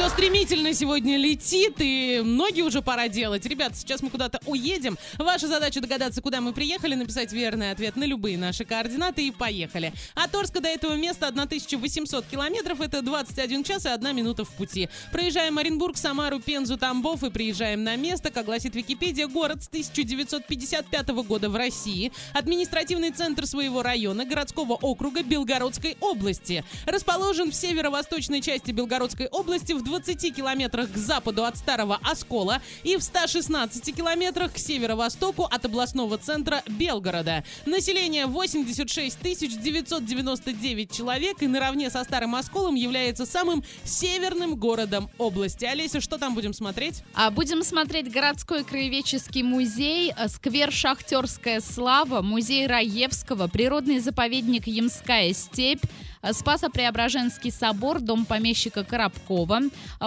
Все 0.00 0.08
стремительно 0.08 0.72
сегодня 0.72 1.18
летит, 1.18 1.74
и 1.78 2.22
ноги 2.24 2.62
уже 2.62 2.80
пора 2.80 3.08
делать. 3.08 3.44
Ребята, 3.44 3.74
сейчас 3.76 4.00
мы 4.00 4.08
куда-то 4.08 4.40
уедем. 4.46 4.96
Ваша 5.18 5.46
задача 5.46 5.82
догадаться, 5.82 6.22
куда 6.22 6.40
мы 6.40 6.54
приехали, 6.54 6.94
написать 6.94 7.34
верный 7.34 7.70
ответ 7.70 7.96
на 7.96 8.04
любые 8.04 8.38
наши 8.38 8.64
координаты 8.64 9.26
и 9.26 9.30
поехали. 9.30 9.92
От 10.14 10.34
Орска 10.34 10.60
до 10.60 10.70
этого 10.70 10.94
места 10.94 11.26
1800 11.26 12.24
километров, 12.24 12.80
это 12.80 13.02
21 13.02 13.62
час 13.62 13.84
и 13.84 13.90
1 13.90 14.16
минута 14.16 14.46
в 14.46 14.50
пути. 14.52 14.88
Проезжаем 15.12 15.58
Оренбург, 15.58 15.98
Самару, 15.98 16.40
Пензу, 16.40 16.78
Тамбов 16.78 17.22
и 17.22 17.28
приезжаем 17.28 17.84
на 17.84 17.96
место. 17.96 18.30
Как 18.30 18.46
гласит 18.46 18.74
Википедия, 18.74 19.28
город 19.28 19.62
с 19.62 19.68
1955 19.68 21.08
года 21.08 21.50
в 21.50 21.56
России. 21.56 22.10
Административный 22.32 23.10
центр 23.10 23.46
своего 23.46 23.82
района, 23.82 24.24
городского 24.24 24.76
округа 24.76 25.22
Белгородской 25.22 25.98
области. 26.00 26.64
Расположен 26.86 27.50
в 27.50 27.54
северо-восточной 27.54 28.40
части 28.40 28.70
Белгородской 28.70 29.26
области 29.26 29.74
в 29.74 29.89
20 29.90 30.36
километрах 30.36 30.92
к 30.92 30.96
западу 30.96 31.44
от 31.44 31.56
Старого 31.56 31.98
Оскола 32.04 32.62
и 32.84 32.96
в 32.96 33.02
116 33.02 33.96
километрах 33.96 34.52
к 34.52 34.58
северо-востоку 34.58 35.44
от 35.44 35.64
областного 35.64 36.16
центра 36.16 36.62
Белгорода. 36.68 37.42
Население 37.66 38.26
86 38.26 39.18
999 39.20 40.92
человек 40.92 41.42
и 41.42 41.48
наравне 41.48 41.90
со 41.90 42.04
Старым 42.04 42.36
Осколом 42.36 42.76
является 42.76 43.26
самым 43.26 43.64
северным 43.82 44.54
городом 44.54 45.10
области. 45.18 45.64
Олеся, 45.64 46.00
что 46.00 46.18
там 46.18 46.36
будем 46.36 46.52
смотреть? 46.52 47.02
А 47.14 47.32
будем 47.32 47.64
смотреть 47.64 48.12
городской 48.12 48.62
краеведческий 48.62 49.42
музей, 49.42 50.12
э, 50.16 50.28
сквер 50.28 50.70
Шахтерская 50.70 51.60
слава, 51.60 52.22
музей 52.22 52.68
Раевского, 52.68 53.48
природный 53.48 53.98
заповедник 53.98 54.68
Ямская 54.68 55.32
степь, 55.32 55.82
э, 56.22 56.32
Спасо-Преображенский 56.32 57.50
собор, 57.50 58.00
дом 58.00 58.24
помещика 58.24 58.84
Коробкова, 58.84 59.62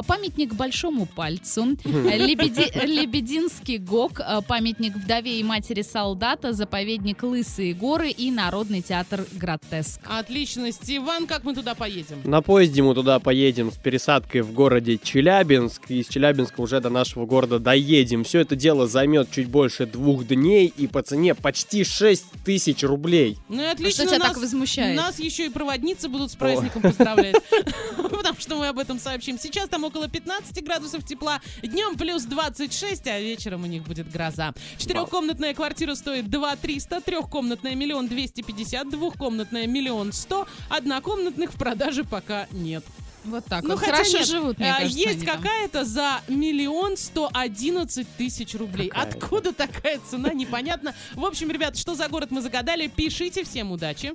памятник 0.06 0.54
Большому 0.54 1.06
пальцу, 1.06 1.64
Лебеди- 1.86 2.86
Лебединский 2.86 3.78
ГОК, 3.78 4.20
э, 4.20 4.42
памятник 4.48 4.96
вдове 4.96 5.40
и 5.40 5.44
матери 5.44 5.82
солдата, 5.82 6.54
заповедник 6.54 7.24
Лысые 7.24 7.74
горы 7.74 8.10
и 8.10 8.32
Народный 8.32 8.82
театр 8.82 9.26
Гротеск. 9.34 10.00
Отлично, 10.06 10.72
Стиван, 10.72 11.28
как 11.28 11.44
мы 11.44 11.54
туда 11.54 11.76
поедем? 11.76 12.22
На 12.24 12.42
поезде 12.42 12.82
мы 12.82 12.94
туда 12.96 13.20
поедем 13.20 13.72
с 13.72 13.76
пересадкой 13.76 14.42
в 14.42 14.52
городе 14.54 14.98
Челябинск. 15.02 15.84
И 15.90 16.00
из 16.00 16.08
Челябинска 16.08 16.62
уже 16.62 16.80
до 16.82 16.90
нашего 16.90 17.26
города 17.26 17.60
доедем. 17.60 18.24
Все 18.24 18.40
это 18.40 18.56
дело 18.56 18.88
займет 18.88 19.32
чуть 19.32 19.48
больше 19.48 19.86
двух 19.86 20.26
дней 20.28 20.72
и 20.76 20.88
по 20.88 21.02
цене 21.02 21.36
почти 21.36 21.84
6 21.84 22.24
тысяч 22.46 22.84
рублей. 22.84 23.38
Ну 23.50 23.62
и 23.62 23.66
А 23.66 23.72
отлично, 23.72 24.04
что 24.04 24.16
тебя 24.16 24.20
нас, 24.20 24.34
так 24.34 24.38
возмущает? 24.42 24.98
нас 24.98 25.20
еще 25.20 25.46
и 25.48 25.50
проводницы 25.50 26.10
будут 26.10 26.32
с 26.32 26.36
праздником 26.36 26.82
поздравлять. 26.82 27.36
Потому 27.98 28.40
что 28.40 28.56
мы 28.58 28.68
об 28.68 28.80
этом 28.80 29.00
сообщим. 29.00 29.38
Сейчас 29.40 29.63
там 29.68 29.84
около 29.84 30.08
15 30.08 30.64
градусов 30.64 31.06
тепла, 31.06 31.40
днем 31.62 31.98
плюс 31.98 32.24
26, 32.24 33.08
а 33.08 33.20
вечером 33.20 33.64
у 33.64 33.68
них 33.68 33.84
будет 33.84 34.12
гроза. 34.12 34.54
Четырехкомнатная 34.78 35.54
квартира 35.54 35.96
стоит 35.96 36.30
2 36.30 36.56
300, 36.56 37.02
трехкомнатная 37.02 37.76
миллион 37.76 38.08
250, 38.08 38.90
двухкомнатная 38.90 39.68
миллион 39.68 40.14
100, 40.14 40.48
однокомнатных 40.70 41.54
в 41.54 41.58
продаже 41.58 42.04
пока 42.04 42.48
нет. 42.52 42.84
Вот 43.26 43.46
так 43.46 43.64
Ну, 43.64 43.72
вот. 43.72 43.80
хотя 43.80 43.94
Хорошо 43.94 44.18
нет, 44.18 44.28
живут, 44.28 44.60
мне 44.60 44.74
а, 44.74 44.80
кажется, 44.80 44.98
Есть 45.00 45.26
какая-то 45.26 45.86
за 45.86 46.20
миллион 46.28 46.98
сто 46.98 47.30
одиннадцать 47.34 48.08
тысяч 48.18 48.54
рублей. 48.54 48.90
Какая? 48.90 49.08
Откуда 49.08 49.54
такая 49.54 50.00
цена, 50.10 50.34
непонятно. 50.34 50.94
В 51.14 51.24
общем, 51.26 51.50
ребят, 51.50 51.78
что 51.78 51.96
за 51.96 52.10
город 52.10 52.32
мы 52.32 52.42
загадали, 52.42 52.88
пишите. 52.88 53.46
Всем 53.46 53.72
удачи. 53.72 54.14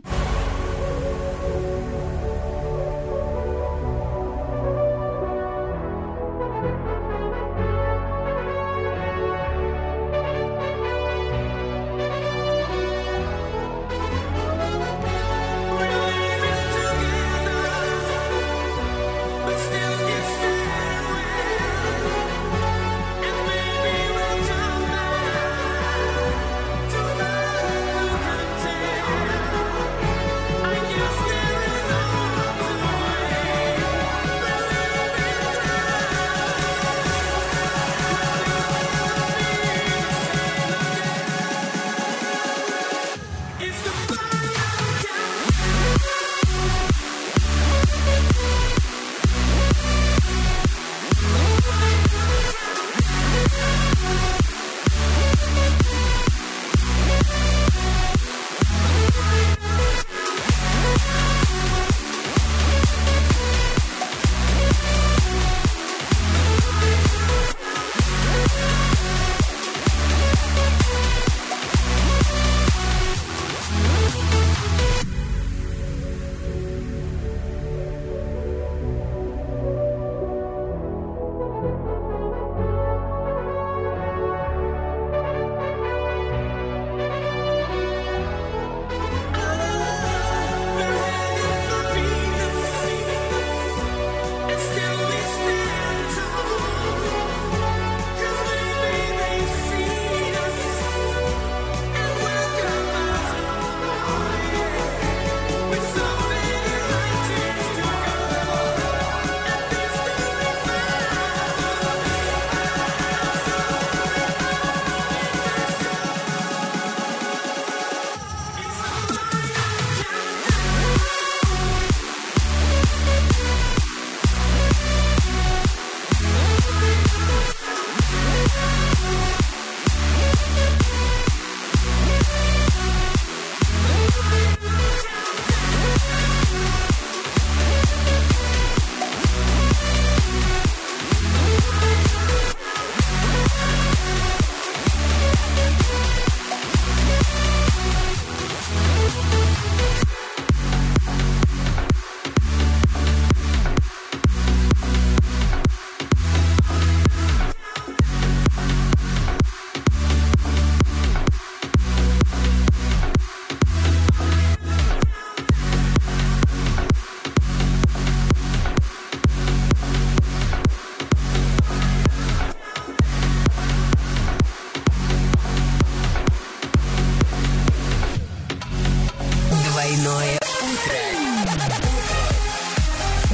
Двойное 179.88 180.38
утро. 180.61 180.99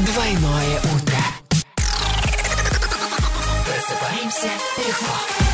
Двойное 0.07 0.79
утро. 0.95 1.19
Просыпаемся 3.67 4.51
легко. 4.79 5.54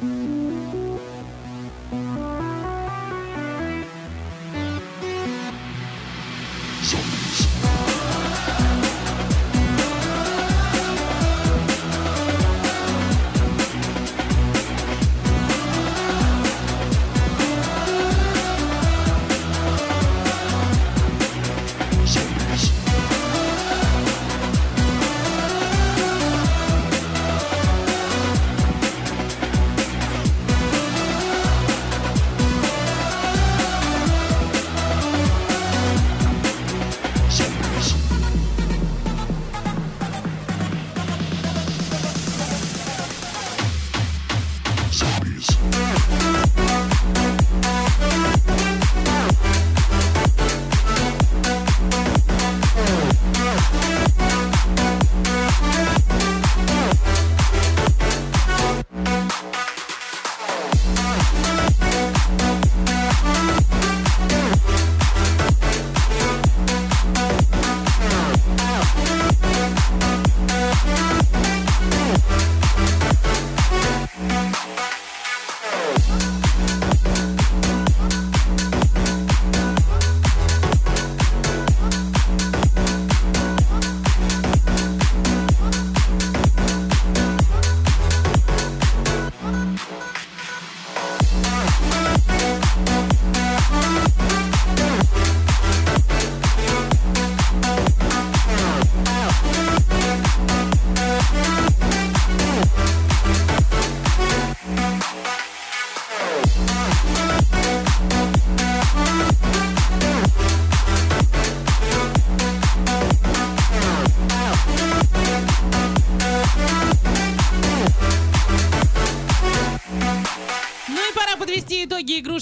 Ну 0.00 0.37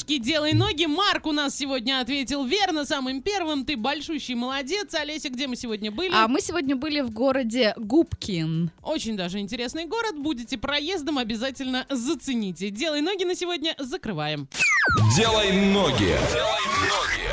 игрушки 0.07 0.19
«Делай 0.19 0.53
ноги». 0.53 0.87
Марк 0.87 1.27
у 1.27 1.33
нас 1.33 1.57
сегодня 1.57 2.01
ответил 2.01 2.45
верно, 2.45 2.85
самым 2.85 3.23
первым. 3.23 3.65
Ты 3.65 3.77
большущий 3.77 4.35
молодец. 4.35 4.95
Олеся, 4.95 5.29
где 5.29 5.47
мы 5.47 5.57
сегодня 5.57 5.91
были? 5.91 6.13
А 6.15 6.29
мы 6.29 6.41
сегодня 6.41 6.77
были 6.77 7.01
в 7.01 7.11
городе 7.11 7.75
Губкин. 7.77 8.71
Очень 8.83 9.17
даже 9.17 9.39
интересный 9.39 9.87
город. 9.87 10.17
Будете 10.17 10.59
проездом, 10.59 11.19
обязательно 11.19 11.87
зацените. 11.91 12.71
«Делай 12.71 13.01
ноги» 13.01 13.25
на 13.25 13.35
сегодня 13.35 13.75
закрываем. 13.79 14.49
Делай 15.17 15.53
ноги. 15.53 16.15
Делай 16.33 16.67
ноги. 16.89 17.26